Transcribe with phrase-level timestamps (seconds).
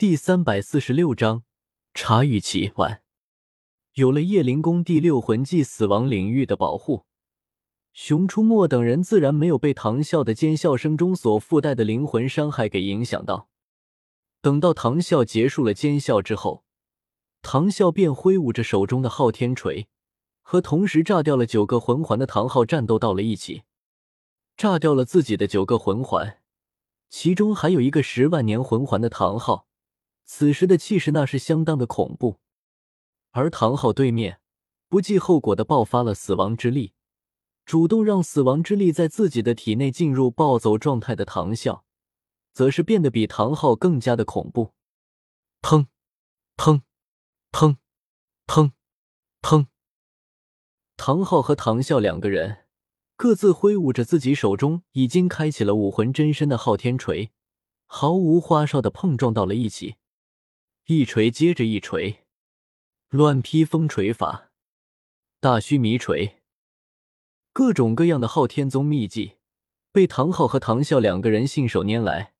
[0.00, 1.42] 第三百四十六章
[1.92, 3.02] 茶语奇完。
[3.92, 7.04] 有了叶灵宫第六魂技死亡领域的保护，
[7.92, 13.50] 熊出没等人自然没有被唐啸的尖笑声中所附带的灵魂伤害给影响到。
[14.40, 16.64] 等到唐啸结束了尖笑之后，
[17.42, 19.86] 唐啸便挥舞着手中的昊天锤，
[20.40, 23.64] 和同时炸掉了九个魂环的唐昊战斗到了一起，
[24.56, 26.38] 炸掉了自己的九个魂环，
[27.10, 29.66] 其中还有一个十万年魂环的唐昊。
[30.32, 32.38] 此时的气势那是相当的恐怖，
[33.32, 34.40] 而唐昊对面
[34.88, 36.92] 不计后果的爆发了死亡之力，
[37.66, 41.82] 主动让死亡之力在自己的体内进入暴走状态的唐啸，
[42.52, 44.72] 则是变得比唐昊更加的恐怖。
[45.60, 45.88] 砰，
[46.56, 46.82] 砰，
[47.50, 47.76] 砰，
[48.46, 48.70] 砰，
[49.42, 49.66] 砰！
[50.96, 52.66] 唐昊和唐啸两个人
[53.16, 57.32] 各自挥舞着自己手中已经开启了武魂真身的昊天锤，
[57.86, 59.96] 毫无花哨的碰撞到了一起。
[60.92, 62.24] 一锤接着一锤，
[63.10, 64.50] 乱披风锤法，
[65.38, 66.40] 大须弥锤，
[67.52, 69.36] 各种各样的昊天宗秘技
[69.92, 72.34] 被唐昊和唐啸两个人信手拈来。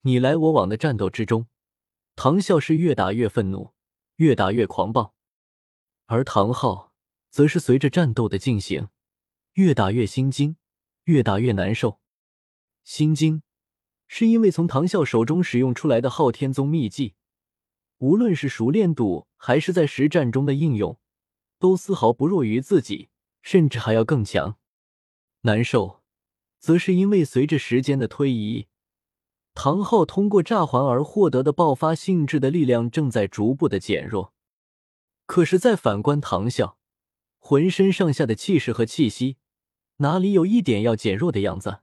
[0.00, 1.46] 你来我往的战斗之中，
[2.16, 3.72] 唐啸是越打越愤怒，
[4.16, 5.14] 越打越狂暴，
[6.06, 6.92] 而唐昊
[7.30, 8.88] 则是随着战斗的进行，
[9.52, 10.56] 越打越心惊，
[11.04, 12.00] 越打越难受。
[12.82, 13.44] 心惊
[14.08, 17.14] 是因为从唐啸手中使用出来的昊天宗秘技。
[18.00, 20.98] 无论是熟练度还是在实战中的应用，
[21.58, 23.10] 都丝毫不弱于自己，
[23.42, 24.56] 甚至还要更强。
[25.42, 26.02] 难受，
[26.58, 28.68] 则是因为随着时间的推移，
[29.52, 34.32] 唐昊通过炸环而获得的爆发性质的力量正在逐步的减弱。
[35.26, 36.76] 可是再反观唐啸，
[37.38, 39.36] 浑身上下的气势和气息，
[39.98, 41.80] 哪里有一点要减弱的样子？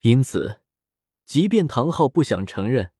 [0.00, 0.60] 因此，
[1.24, 2.90] 即便唐昊不想承认。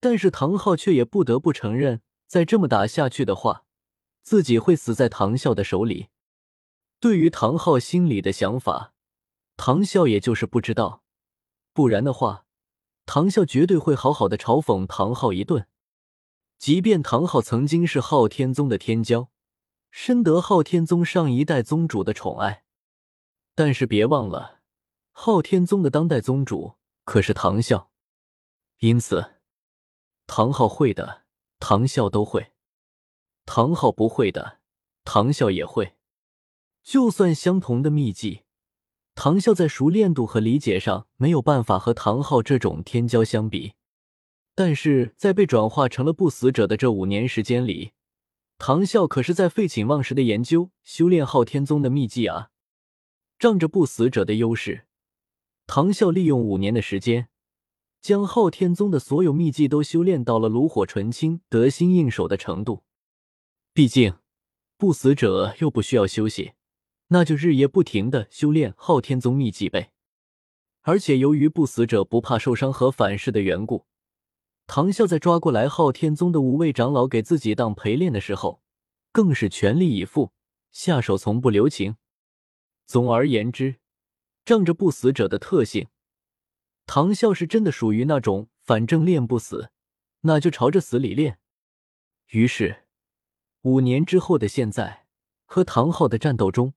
[0.00, 3.64] 但是唐昊却也不得不承认，再这么打下去的话，
[4.22, 6.08] 自己会死在唐啸的手里。
[7.00, 8.92] 对于唐昊心里的想法，
[9.56, 11.02] 唐啸也就是不知道。
[11.72, 12.44] 不然的话，
[13.06, 15.66] 唐啸绝对会好好的嘲讽唐昊一顿。
[16.58, 19.28] 即便唐昊曾经是昊天宗的天骄，
[19.90, 22.64] 深得昊天宗上一代宗主的宠爱，
[23.54, 24.60] 但是别忘了，
[25.12, 27.86] 昊天宗的当代宗主可是唐啸，
[28.78, 29.37] 因此。
[30.30, 31.22] 唐昊会的，
[31.58, 32.52] 唐啸都会；
[33.46, 34.58] 唐昊不会的，
[35.02, 35.94] 唐啸也会。
[36.84, 38.42] 就算相同的秘技，
[39.14, 43.72] 唐啸在熟练度和理解上没有办法和唐昊这种天骄相比，
[44.54, 47.92] 但是在被转化成了不死者的这五年时间里，
[48.58, 52.50] 唐啸可是在废寝忘食的研究修炼昊天宗的秘技啊！
[53.38, 54.86] 仗着不死者的优势，
[55.66, 57.30] 唐啸利用五年的时间。
[58.00, 62.84] 将昊天宗的所有秘技都修炼到了炉火纯青、得心应手的程度。
[63.72, 64.14] 毕竟，
[64.76, 66.52] 不死者又不需要休息，
[67.08, 69.92] 那就日夜不停的修炼昊天宗秘技呗。
[70.82, 73.86] 而且，由于不死者不怕受伤和反噬的缘故，
[74.66, 78.62] 唐啸在抓过来昊天宗的五位长老给自己当陪练的时候，
[79.12, 80.32] 更是全力以赴，
[80.70, 81.96] 下手从不留情。
[82.86, 83.76] 总而言之，
[84.44, 85.88] 仗着不死者的特性。
[86.88, 89.70] 唐啸是真的属于那种，反正练不死，
[90.22, 91.38] 那就朝着死里练。
[92.28, 92.86] 于是，
[93.60, 95.06] 五年之后的现在，
[95.44, 96.72] 和唐昊的战斗中，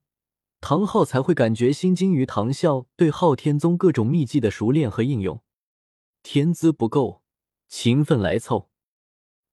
[0.60, 5.42] 唐昊才会感觉心惊于唐啸对昊天宗各种秘技的熟练和应用。
[6.24, 7.24] 天资不够，
[7.70, 8.70] 勤奋来凑。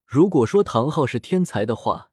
[0.05, 2.11] 如果说唐昊是天才的话，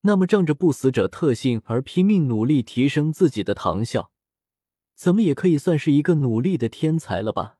[0.00, 4.08] 那么仗着不死者特性而拼命努力提升自己的唐啸，
[4.94, 7.55] 怎么也可以算是一个努力的天才了吧？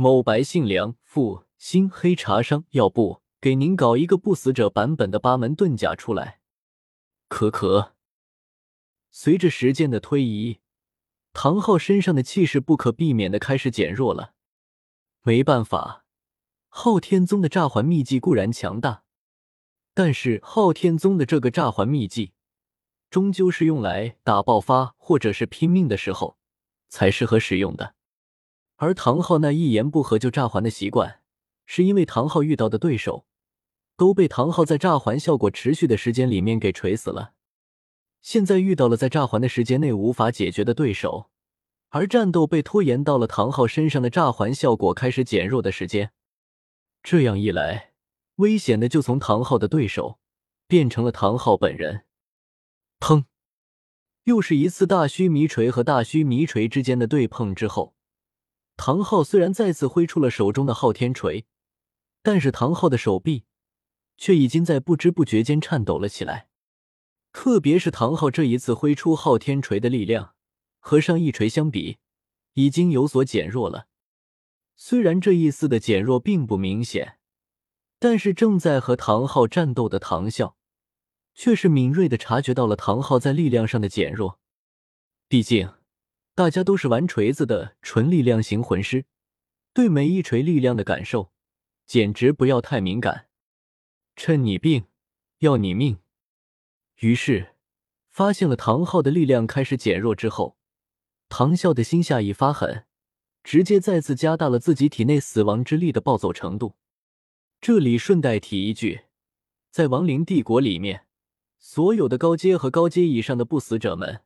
[0.00, 6.38] 某白姓梁父新黑茶商，要不给您搞一个不死者版本的八门遁甲出来？
[7.26, 7.96] 可可。
[9.10, 10.60] 随着时间的推移，
[11.32, 14.34] 唐昊身上的气势不可避免的开始减弱了。
[15.22, 16.04] 没办法，
[16.68, 19.02] 昊天宗的炸环秘技固然强大，
[19.94, 22.34] 但是昊天宗的这个炸环秘技，
[23.10, 26.38] 终究是用来打爆发或者是拼命的时候
[26.88, 27.96] 才适合使用的。
[28.78, 31.20] 而唐昊那一言不合就炸环的习惯，
[31.66, 33.26] 是因为唐昊遇到的对手
[33.96, 37.34] 都被唐昊在炸环效果持续的时间里面给锤死了。
[38.20, 41.28] 现在遇到了在炸环的时间内无法解决的对手，
[41.88, 46.12] 而战斗被拖延到了唐昊身上的炸环效果开始减弱的时间。
[47.02, 47.92] 这样一来，
[48.36, 50.20] 危险的就从唐昊的对手
[50.68, 52.04] 变成了唐昊本人。
[53.00, 53.24] 砰！
[54.24, 57.96] 又是一次大须弥锤和大须弥锤之间的对碰之后。
[58.78, 61.44] 唐昊虽然再次挥出了手中的昊天锤，
[62.22, 63.44] 但是唐昊的手臂
[64.16, 66.48] 却已经在不知不觉间颤抖了起来。
[67.32, 70.34] 特别是唐昊这一次挥出昊天锤的力量，
[70.78, 71.98] 和上一锤相比，
[72.54, 73.88] 已经有所减弱了。
[74.76, 77.18] 虽然这一丝的减弱并不明显，
[77.98, 80.54] 但是正在和唐昊战斗的唐啸，
[81.34, 84.38] 却是敏锐的察觉到了唐昊在力量上的减弱。
[85.26, 85.68] 毕竟，
[86.38, 89.06] 大家都是玩锤子的纯力量型魂师，
[89.74, 91.32] 对每一锤力量的感受，
[91.84, 93.26] 简直不要太敏感。
[94.14, 94.84] 趁你病，
[95.40, 95.98] 要你命。
[97.00, 97.56] 于是，
[98.08, 100.56] 发现了唐昊的力量开始减弱之后，
[101.28, 102.84] 唐啸的心下一发狠，
[103.42, 106.76] 直接再次加大了自己体内死亡之力的暴走程度。
[107.60, 109.06] 这里顺带提一句，
[109.72, 111.04] 在亡灵帝国里面，
[111.58, 114.20] 所有的高阶和高阶以上的不死者们，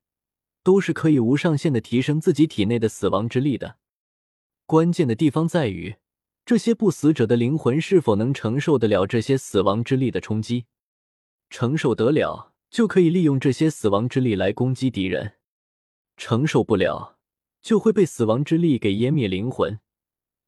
[0.62, 3.76] 都是可以无上限的提升自己体内的死亡之力的。
[4.66, 5.96] 关键的地方在于，
[6.44, 10.66] 这些不死者的灵魂是否能承受得了这些死亡之力的冲击，
[11.50, 12.50] 承受得了。
[12.70, 15.34] 就可以利用这些死亡之力来攻击敌人，
[16.16, 17.18] 承受不了
[17.60, 19.78] 就会被死亡之力给湮灭灵魂，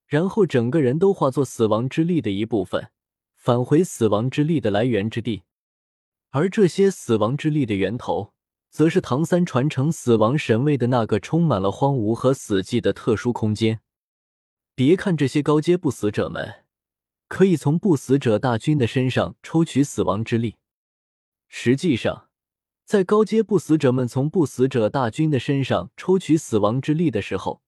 [0.07, 2.89] 然后整个人都化作死亡之力的一部分，
[3.37, 5.43] 返回死亡之力的来源之地。
[6.31, 8.33] 而这些死亡之力的源头，
[8.75, 13.79] 则是唐三传承死亡神位的那个充满了荒芜和死寂的特殊空间。
[14.75, 16.65] 别看这些高阶不死者们
[17.29, 20.57] 可以从不死者大军的身上抽取死亡之力。
[21.47, 22.27] 实际上，
[22.85, 27.63] 在高阶不死者们从不死者大军的身上抽取死亡之力的时候，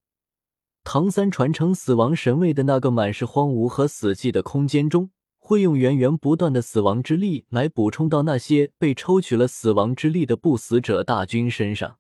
[0.82, 5.10] 唐三传承死亡神位的那个满是荒芜和死寂的空间中，
[5.46, 11.98] 会用源源不断的死亡之力来补充到那些被抽取了死亡之力的不死者大军身上。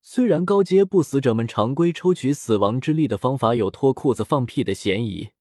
[0.00, 5.32] 虽然高阶不死者们常规抽取死亡之力的方法有脱裤子放屁的嫌疑，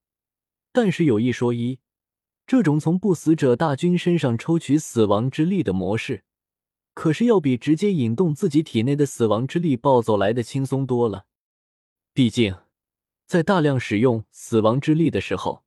[0.74, 1.80] 但是有一说一。
[2.46, 6.26] 这种从不死者大军身上抽取死亡之力的模式，
[6.94, 11.28] 可是要比直接引动自己体内的死亡之力暴走来的轻松多了。
[12.14, 12.58] 毕竟，
[13.26, 15.64] 在大量使用死亡之力的时候，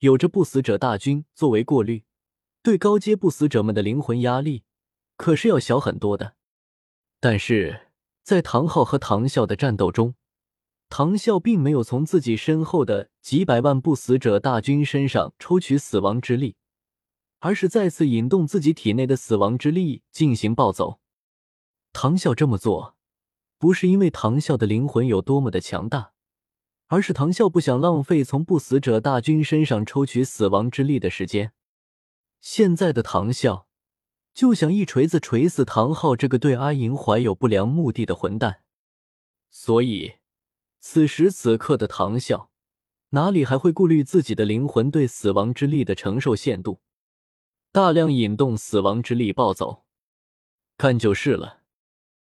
[0.00, 2.04] 有着不死者大军作为过滤，
[2.62, 4.64] 对高阶不死者们的灵魂压力
[5.16, 6.36] 可是要小很多的。
[7.20, 7.88] 但是
[8.22, 10.14] 在唐昊和唐啸的战斗中，
[10.88, 16.56] 唐啸并没有从自己身后的几百万不死者大军身上抽取死亡之力，
[17.40, 21.00] 而是再次引动自己体内的死亡之力进行暴走。
[21.92, 22.96] 唐啸这么做，
[23.58, 26.12] 不是因为唐啸的灵魂有多么的强大，
[26.88, 31.52] 而是唐啸不想浪费从不死者大军身上抽取死亡之力的时间。
[32.40, 33.64] 现在的唐啸
[34.32, 38.62] 就想一锤子锤死唐昊这个对阿银怀有不良目的的混蛋，
[39.50, 40.14] 所以。
[40.78, 42.46] 此时此刻的唐啸，
[43.08, 46.80] 哪里还会顾虑自己的灵魂对死亡之力的承受限度？
[47.72, 49.84] 大量引动死亡之力暴走，
[50.78, 51.62] 看就是了。